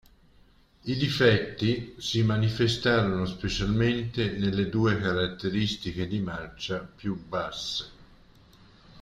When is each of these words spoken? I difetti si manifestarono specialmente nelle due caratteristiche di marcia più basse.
I 0.83 0.95
difetti 0.97 1.93
si 1.99 2.23
manifestarono 2.23 3.25
specialmente 3.27 4.31
nelle 4.31 4.67
due 4.67 4.99
caratteristiche 4.99 6.07
di 6.07 6.19
marcia 6.19 6.79
più 6.79 7.23
basse. 7.27 7.89